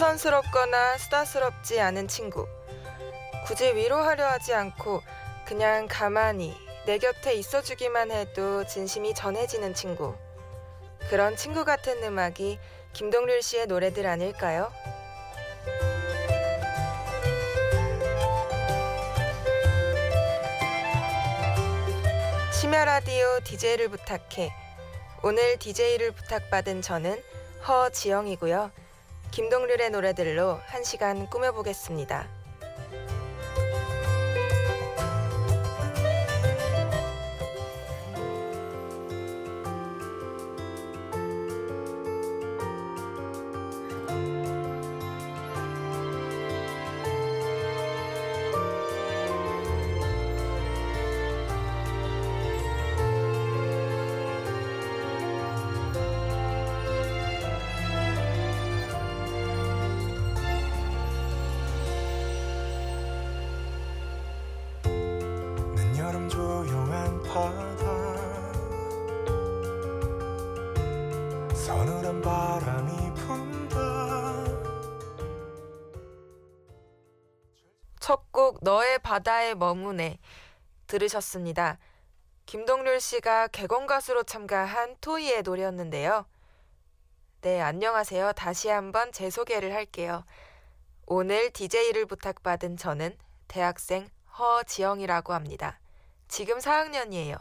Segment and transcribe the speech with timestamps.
[0.00, 2.48] 수선스럽거나 수다스럽지 않은 친구.
[3.46, 5.02] 굳이 위로하려 하지 않고
[5.44, 6.56] 그냥 가만히
[6.86, 10.16] 내 곁에 있어주기만 해도 진심이 전해지는 친구.
[11.10, 12.58] 그런 친구 같은 음악이
[12.94, 14.72] 김동률 씨의 노래들 아닐까요?
[22.58, 24.50] 심야 라디오 DJ를 부탁해.
[25.22, 27.22] 오늘 DJ를 부탁받은 저는
[27.68, 28.79] 허지영이고요.
[29.30, 32.39] 김동률의 노래들로 한 시간 꾸며보겠습니다.
[78.62, 80.18] 너의 바다에 머무네
[80.86, 81.78] 들으셨습니다.
[82.44, 86.26] 김동률 씨가 개건 가수로 참가한 토이의 노래였는데요.
[87.40, 88.34] 네, 안녕하세요.
[88.34, 90.24] 다시 한번 제 소개를 할게요.
[91.06, 93.16] 오늘 DJ를 부탁받은 저는
[93.48, 95.80] 대학생 허지영이라고 합니다.
[96.28, 97.38] 지금 4학년이에요.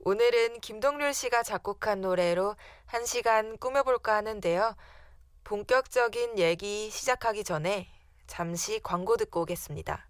[0.00, 4.76] 오늘은 김동률 씨가 작곡한 노래로 한 시간 꾸며볼까 하는데요.
[5.44, 7.93] 본격적인 얘기 시작하기 전에
[8.26, 10.08] 잠시 광고 듣고 오겠습니다.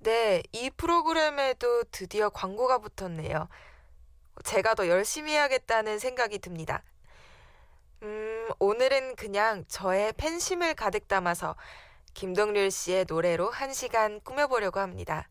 [0.00, 3.48] 네, 이 프로그램에도 드디어 광고가 붙었네요.
[4.44, 6.82] 제가 더 열심히 해야겠다는 생각이 듭니다.
[8.02, 11.56] 음, 오늘은 그냥 저의 팬심을 가득 담아서
[12.14, 15.28] 김동률 씨의 노래로 한 시간 꾸며보려고 합니다.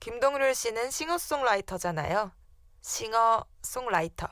[0.00, 2.32] 김동률 씨는 싱어송라이터잖아요.
[2.80, 4.26] 싱어송라이터.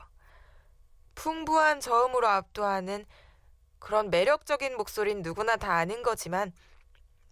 [1.15, 3.05] 풍부한 저음으로 압도하는
[3.81, 6.53] 그런 매력적인 목소리는 누구나 다 아는 거지만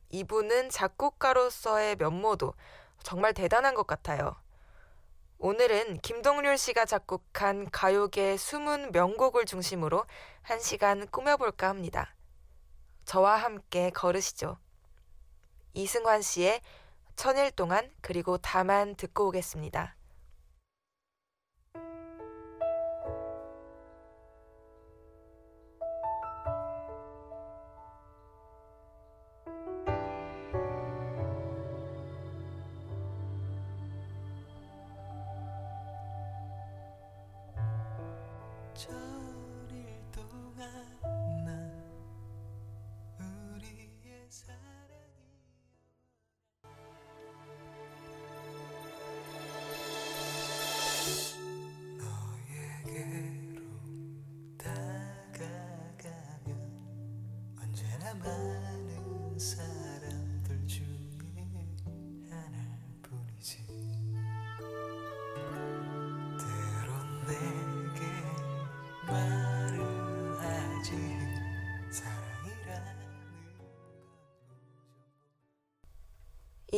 [0.09, 2.55] 이분은 작곡가로서의 면모도
[3.03, 4.35] 정말 대단한 것 같아요.
[5.38, 10.05] 오늘은 김동률 씨가 작곡한 가요계 숨은 명곡을 중심으로
[10.41, 12.15] 한 시간 꾸며볼까 합니다.
[13.05, 14.57] 저와 함께 걸으시죠.
[15.75, 16.61] 이승환 씨의
[17.15, 19.95] 천일 동안 그리고 다만 듣고 오겠습니다.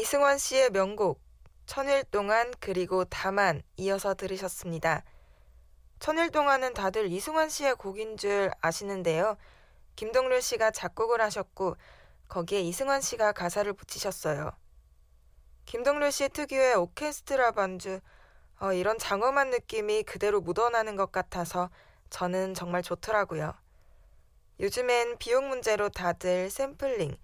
[0.01, 1.21] 이승환 씨의 명곡
[1.67, 5.03] 천일 동안 그리고 다만 이어서 들으셨습니다.
[5.99, 9.37] 천일 동안은 다들 이승환 씨의 곡인 줄 아시는데요.
[9.95, 11.77] 김동률 씨가 작곡을 하셨고
[12.29, 14.49] 거기에 이승환 씨가 가사를 붙이셨어요.
[15.65, 17.99] 김동률 씨 특유의 오케스트라 반주
[18.59, 21.69] 어, 이런 장엄한 느낌이 그대로 묻어나는 것 같아서
[22.09, 23.53] 저는 정말 좋더라고요.
[24.59, 27.15] 요즘엔 비용 문제로 다들 샘플링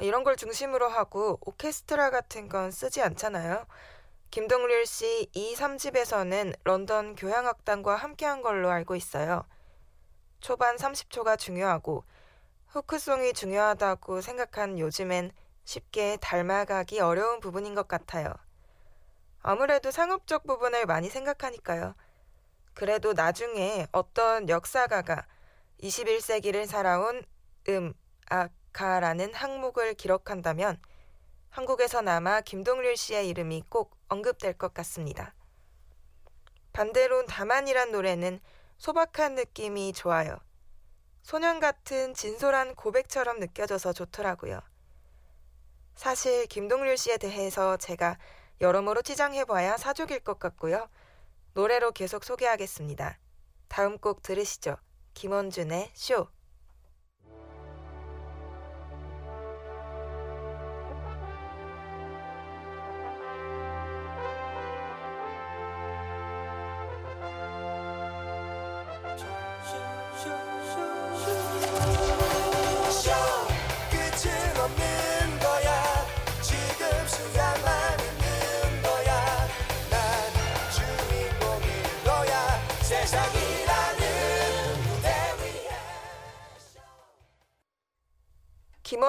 [0.00, 3.66] 이런 걸 중심으로 하고 오케스트라 같은 건 쓰지 않잖아요.
[4.30, 9.44] 김동률 씨 2, 3집에서는 런던 교향악단과 함께한 걸로 알고 있어요.
[10.40, 12.04] 초반 30초가 중요하고
[12.68, 15.30] 후크송이 중요하다고 생각한 요즘엔
[15.64, 18.32] 쉽게 닮아가기 어려운 부분인 것 같아요.
[19.42, 21.94] 아무래도 상업적 부분을 많이 생각하니까요.
[22.74, 25.26] 그래도 나중에 어떤 역사가가
[25.82, 27.22] 21세기를 살아온
[27.68, 27.92] 음,
[28.30, 30.80] 악, 가라는 항목을 기록한다면
[31.50, 35.34] 한국에서나마 김동률 씨의 이름이 꼭 언급될 것 같습니다.
[36.72, 38.40] 반대로 다만이란 노래는
[38.78, 40.38] 소박한 느낌이 좋아요.
[41.22, 44.60] 소년 같은 진솔한 고백처럼 느껴져서 좋더라고요.
[45.94, 48.18] 사실 김동률 씨에 대해서 제가
[48.60, 50.88] 여러모로 치장해봐야 사족일 것 같고요.
[51.54, 53.18] 노래로 계속 소개하겠습니다.
[53.68, 54.76] 다음 곡 들으시죠.
[55.14, 56.28] 김원준의 쇼.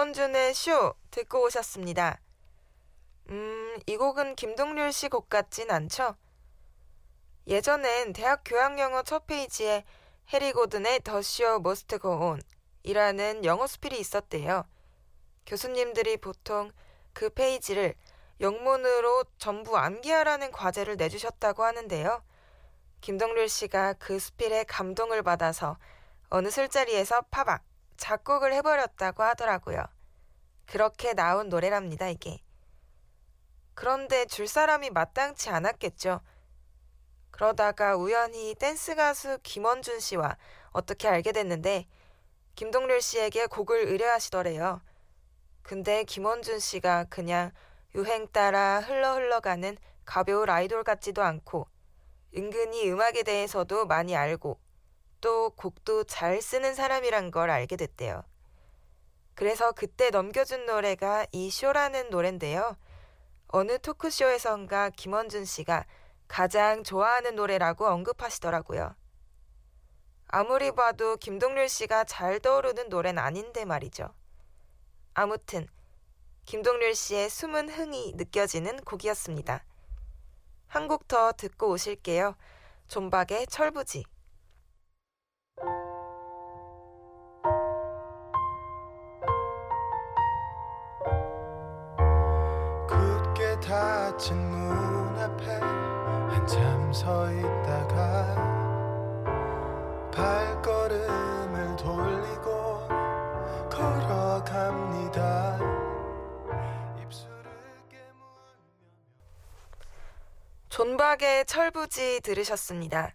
[0.03, 2.19] 김원준의 쇼 듣고 오셨습니다.
[3.29, 6.17] 음, 이 곡은 김동률 씨 곡 같진 않죠?
[7.47, 9.85] 예전엔 대학 교양영어 첫 페이지에
[10.33, 12.41] 해리 고든의 The Show Must Go On
[12.83, 14.65] 이라는 영어 수필이 있었대요.
[15.45, 16.73] 교수님들이 보통
[17.13, 17.95] 그 페이지를
[18.41, 22.21] 영문으로 전부 암기하라는 과제를 내주셨다고 하는데요.
[22.99, 25.77] 김동률 씨가 그 수필에 감동을 받아서
[26.29, 27.63] 어느 술자리에서 파박
[27.97, 29.85] 작곡을 해버렸다고 하더라고요.
[30.65, 32.39] 그렇게 나온 노래랍니다, 이게.
[33.73, 36.21] 그런데 줄 사람이 마땅치 않았겠죠.
[37.31, 40.37] 그러다가 우연히 댄스 가수 김원준 씨와
[40.71, 41.87] 어떻게 알게 됐는데
[42.55, 44.81] 김동률 씨에게 곡을 의뢰하시더래요.
[45.63, 47.51] 근데 김원준 씨가 그냥
[47.95, 49.75] 유행 따라 흘러 흘러가는
[50.05, 51.67] 가벼운 아이돌 같지도 않고
[52.35, 54.59] 은근히 음악에 대해서도 많이 알고
[55.23, 58.23] 또 곡도 잘 쓰는 사람이란 걸 알게 됐대요.
[59.35, 62.75] 그래서 그때 넘겨준 노래가 이 쇼라는 노래인데요.
[63.47, 65.85] 어느 토크쇼에선가 김원준 씨가
[66.27, 68.95] 가장 좋아하는 노래라고 언급하시더라고요.
[70.27, 74.13] 아무리 봐도 김동률 씨가 잘 떠오르는 노래는 아닌데 말이죠.
[75.13, 75.67] 아무튼
[76.43, 79.63] 김동률 씨의 숨은 흥이 느껴지는 곡이었습니다.
[80.67, 82.35] 한 곡 더 듣고 오실게요.
[82.89, 84.03] 존박의 철부지.
[93.63, 95.45] 닫힌 문 앞에
[96.35, 98.35] 한참 서 있다가
[100.11, 102.87] 발걸음을 돌리고
[103.69, 105.59] 걸어갑니다
[110.67, 113.13] 존박의 철부지 들으셨습니다.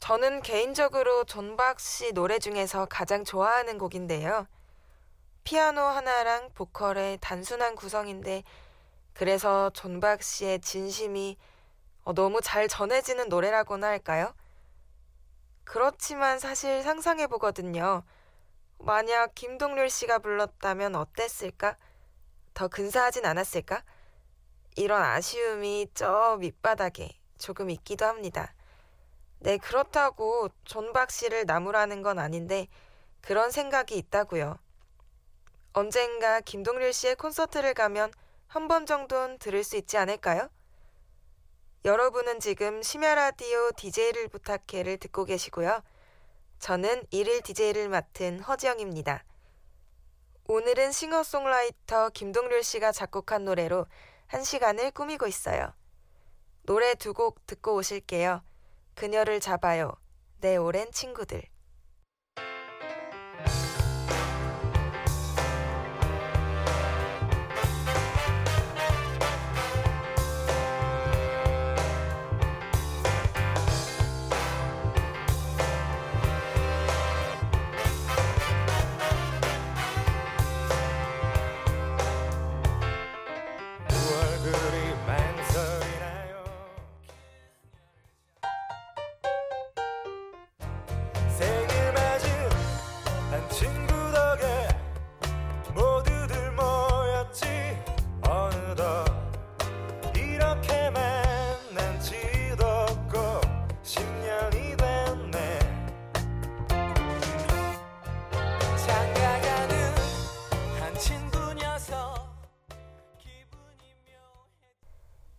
[0.00, 4.46] 저는 개인적으로 존박 씨 노래 중에서 가장 좋아하는 곡인데요.
[5.44, 8.42] 피아노 하나랑 보컬의 단순한 구성인데
[9.14, 11.36] 그래서 존박 씨의 진심이
[12.04, 14.34] 어, 너무 잘 전해지는 노래라고나 할까요?
[15.64, 18.02] 그렇지만 사실 상상해 보거든요.
[18.78, 21.76] 만약 김동률 씨가 불렀다면 어땠을까?
[22.54, 23.82] 더 근사하진 않았을까?
[24.76, 28.54] 이런 아쉬움이 저 밑바닥에 조금 있기도 합니다.
[29.38, 32.68] 네, 그렇다고 존박 씨를 나무라는 건 아닌데
[33.20, 34.58] 그런 생각이 있다고요.
[35.72, 38.12] 언젠가 김동률 씨의 콘서트를 가면
[38.52, 40.50] 한 번 정도는 들을 수 있지 않을까요?
[41.86, 45.82] 여러분은 지금 심야 라디오 DJ를 부탁해를 듣고 계시고요.
[46.58, 49.24] 저는 일일 DJ를 맡은 허지영입니다.
[50.44, 53.86] 오늘은 싱어송라이터 김동률 씨가 작곡한 노래로
[54.26, 55.72] 한 시간을 꾸미고 있어요.
[56.64, 58.42] 노래 두 곡 듣고 오실게요.
[58.94, 59.94] 그녀를 잡아요.
[60.42, 61.42] 내 오랜 친구들.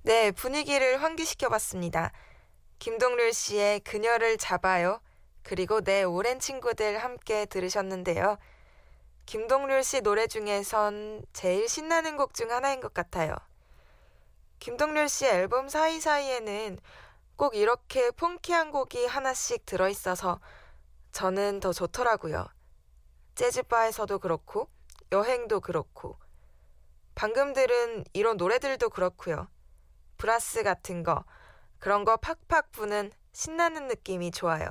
[0.05, 2.11] 네, 분위기를 환기시켜 봤습니다.
[2.79, 4.99] 김동률 씨의 그녀를 잡아요.
[5.43, 8.37] 그리고 내 오랜 친구들 함께 들으셨는데요.
[9.25, 13.33] 김동률 씨 노래 중에선 제일 신나는 곡 중 하나인 것 같아요.
[14.59, 16.79] 김동률 씨 앨범 사이사이에는
[17.37, 20.41] 꼭 이렇게 펑키한 곡이 하나씩 들어있어서
[21.13, 22.45] 저는 더 좋더라고요.
[23.35, 24.67] 재즈바에서도 그렇고,
[25.13, 26.17] 여행도 그렇고,
[27.15, 29.47] 방금 들은 이런 노래들도 그렇고요.
[30.17, 31.25] 브라스 같은 거,
[31.79, 34.69] 그런 거 팍팍 부는 신나는 느낌이 좋아요.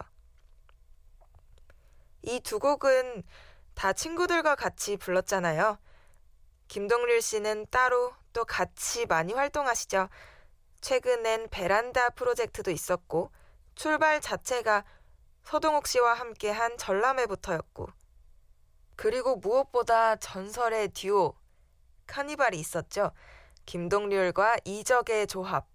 [2.22, 3.22] 이 두 곡은
[3.74, 5.78] 다 친구들과 같이 불렀잖아요.
[6.68, 10.08] 김동률 씨는 따로 또 같이 많이 활동하시죠.
[10.80, 13.30] 최근엔 베란다 프로젝트도 있었고,
[13.74, 14.84] 출발 자체가
[15.42, 17.88] 서동욱 씨와 함께 한 전람회부터였고,
[18.96, 21.34] 그리고 무엇보다 전설의 듀오,
[22.06, 23.12] 카니발이 있었죠.
[23.66, 25.66] 김동률과 이적의 조합.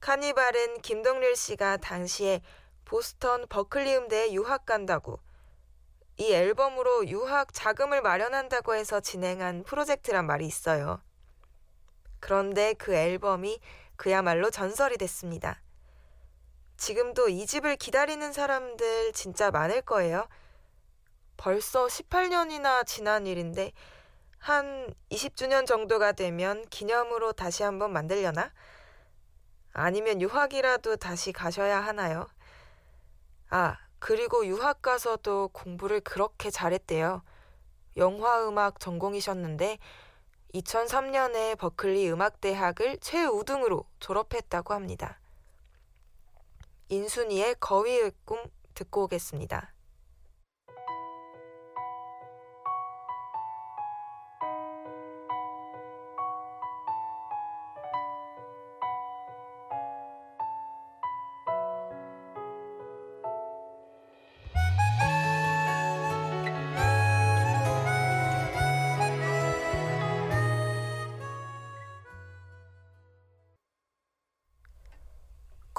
[0.00, 2.40] 카니발은 김동률 씨가 당시에
[2.84, 5.18] 보스턴 버클리 음대에 유학 간다고
[6.18, 11.00] 이 앨범으로 유학 자금을 마련한다고 해서 진행한 프로젝트란 말이 있어요.
[12.20, 13.60] 그런데 그 앨범이
[13.96, 15.60] 그야말로 전설이 됐습니다.
[16.76, 20.26] 지금도 이 집을 기다리는 사람들 진짜 많을 거예요.
[21.36, 23.72] 벌써 18년이나 지난 일인데
[24.38, 28.52] 한 20주년 정도가 되면 기념으로 다시 한번 만들려나?
[29.72, 32.26] 아니면 유학이라도 다시 가셔야 하나요?
[33.50, 37.22] 아, 그리고 유학 가서도 공부를 그렇게 잘했대요.
[37.96, 39.78] 영화음악 전공이셨는데
[40.54, 45.18] 2003년에 버클리 음악대학을 최우등으로 졸업했다고 합니다.
[46.88, 48.38] 인순이의 거위의 꿈
[48.74, 49.75] 듣고 오겠습니다.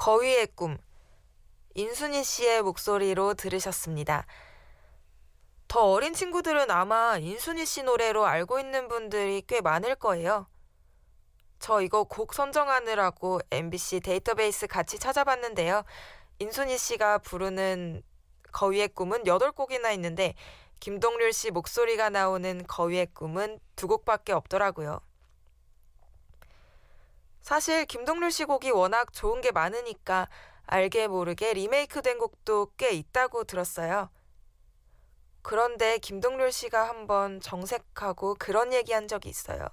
[0.08, 0.78] 거위의 꿈
[1.74, 4.24] 인순이 씨의 목소리로 들으셨습니다.
[5.68, 10.46] 더 어린 친구들은 아마 인순이 씨 노래로 알고 있는 분들이 꽤 많을 거예요.
[11.58, 15.82] 저 이거 곡 선정하느라고 MBC 데이터베이스 같이 찾아봤는데요.
[16.38, 18.02] 인순이 씨가 부르는
[18.52, 20.32] 거위의 꿈은 8곡이나 있는데
[20.80, 25.02] 김동률 씨 목소리가 나오는 거위의 꿈은 두 곡밖에 없더라고요.
[27.48, 30.28] 사실 김동률 씨 곡이 워낙 좋은 게 많으니까
[30.66, 34.10] 알게 모르게 리메이크 된 곡도 꽤 있다고 들었어요.
[35.40, 39.66] 그런데 김동률 씨가 한번 정색하고 그런 얘기 한 적이 있어요.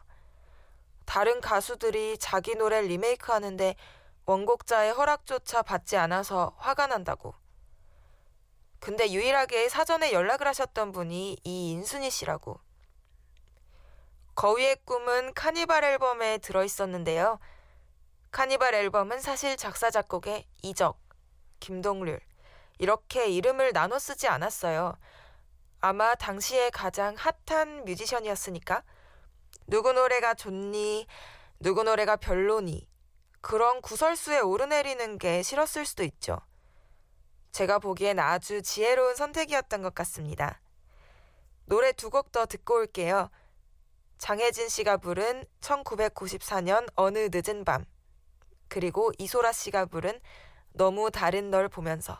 [1.03, 3.75] 다른 가수들이 자기 노래 리메이크 하는데
[4.25, 7.34] 원곡자의 허락조차 받지 않아서 화가 난다고.
[8.79, 12.58] 근데 유일하게 사전에 연락을 하셨던 분이 이 인순이 씨라고.
[14.36, 17.38] 거위의 꿈은 카니발 앨범에 들어있었는데요.
[18.36, 21.00] 카니발 앨범은 사실 작사 작곡의 이적,
[21.62, 22.20] 김동률
[22.80, 24.98] 이렇게 이름을 나눠 쓰지 않았어요.
[25.80, 28.84] 아마 당시에 가장 핫한 뮤지션이었으니까
[29.68, 31.08] 누구 노래가 좋니,
[31.62, 32.89] 누구 노래가 별로니
[33.39, 36.38] 그런 구설수에 오르내리는 게 싫었을 수도 있죠.
[37.54, 40.60] 제가 보기엔 아주 지혜로운 선택이었던 것 같습니다.
[41.68, 43.30] 노래 두 곡 더 듣고 올게요.
[44.18, 47.86] 장혜진 씨가 부른 1994년 어느 늦은 밤
[48.75, 50.20] 그리고 이소라 씨가 부른
[50.74, 52.20] 너무 다른 널 보면서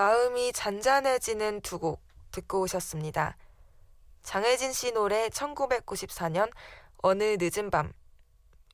[0.00, 2.00] 마음이 잔잔해지는 두 곡
[2.32, 3.36] 듣고 오셨습니다.
[4.22, 6.50] 장혜진 씨 노래 1994년
[7.02, 7.92] 어느 늦은 밤.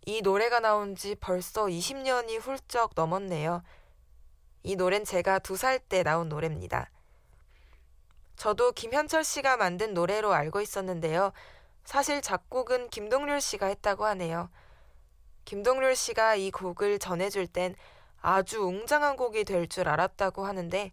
[0.05, 3.65] 이 노래가 나온 지 벌써 20년이 훌쩍 넘었네요.
[4.63, 6.91] 이 노래는 제가 두 살 때 나온 노래입니다.
[8.37, 11.33] 저도 김현철 씨가 만든 노래로 알고 있었는데요.
[11.85, 14.49] 사실 작곡은 김동률 씨가 했다고 하네요.
[15.45, 17.75] 김동률 씨가 이 곡을 전해줄 땐
[18.21, 20.93] 아주 웅장한 곡이 될 줄 알았다고 하는데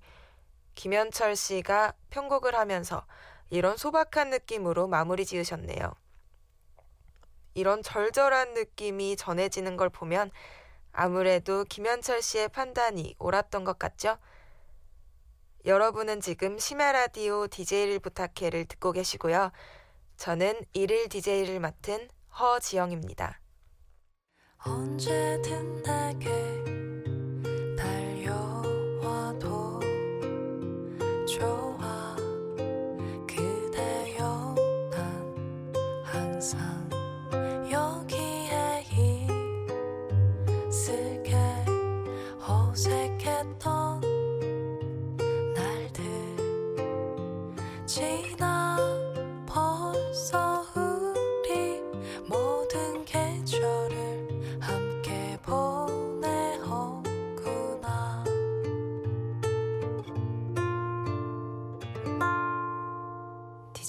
[0.75, 3.05] 김현철 씨가 편곡을 하면서
[3.49, 5.93] 이런 소박한 느낌으로 마무리 지으셨네요.
[7.53, 10.31] 이런 절절한 느낌이 전해지는 걸 보면
[10.91, 14.17] 아무래도 김현철 씨의 판단이 옳았던 것 같죠?
[15.65, 19.51] 여러분은 지금 심야 라디오 DJ를 부탁해를 듣고 계시고요.
[20.17, 23.39] 저는 일일 DJ를 맡은 허지영입니다.
[24.65, 26.82] 언제든 내게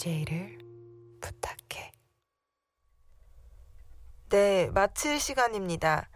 [0.05, 0.59] DJ를
[1.23, 1.91] 부탁해.
[4.29, 6.11] 네, 마칠 시간입니다.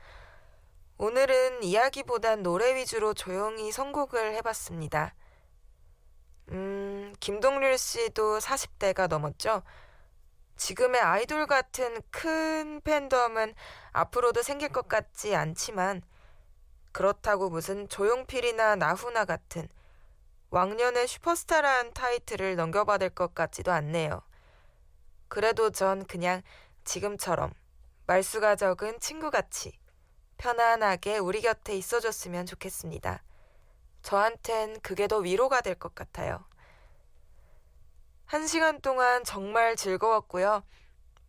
[0.99, 5.15] 오늘은 이야기보단 노래 위주로 조용히 선곡을 해봤습니다.
[6.51, 9.63] 음, 김동률 씨도 40대가 넘었죠?
[10.57, 13.55] 지금의 아이돌 같은 큰 팬덤은
[13.93, 16.03] 앞으로도 생길 것 같지 않지만,
[16.93, 19.67] 그렇다고 무슨 조용필이나 나훈아 같은
[20.51, 24.23] 왕년의 슈퍼스타라는 타이틀을 넘겨받을 것 같지도 않네요.
[25.29, 26.43] 그래도 전 그냥
[26.85, 27.53] 지금처럼
[28.07, 29.79] 말수가 적은 친구같이
[30.39, 33.23] 편안하게 우리 곁에 있어줬으면 좋겠습니다.
[34.03, 36.45] 저한텐 그게 더 위로가 될 것 같아요.
[38.25, 40.63] 한 시간 동안 정말 즐거웠고요.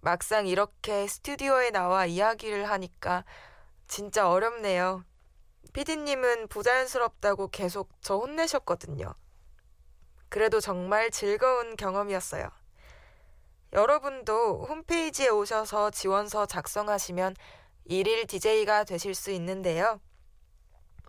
[0.01, 3.25] 막상 이렇게 스튜디오에 나와 이야기를 하니까
[3.88, 5.03] 진짜 어렵네요.
[5.73, 9.13] 피디님은 부자연스럽다고 계속 저 혼내셨거든요.
[10.29, 12.49] 그래도 정말 즐거운 경험이었어요.
[13.73, 17.36] 여러분도 홈페이지에 오셔서 지원서 작성하시면
[17.86, 19.99] 일일 DJ가 되실 수 있는데요.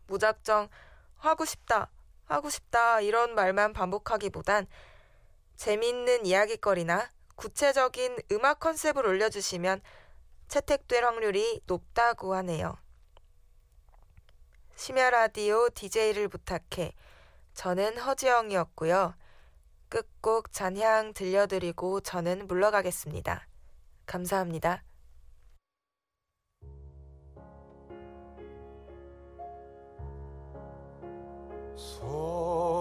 [0.06, 0.68] 무작정
[1.16, 1.90] 하고 싶다,
[2.24, 4.66] 하고 싶다 이런 말만 반복하기보단
[5.56, 9.80] 재미있는 이야기거리나 구체적인 음악 컨셉을 올려주시면
[10.48, 12.76] 채택될 확률이 높다고 하네요.
[14.80, 16.94] 심야 라디오 DJ를 부탁해.
[17.52, 19.14] 저는 허지영이었고요.
[19.90, 23.46] 끝곡 잔향 들려드리고 저는 물러가겠습니다.
[24.06, 24.82] 감사합니다.
[31.76, 32.79] 소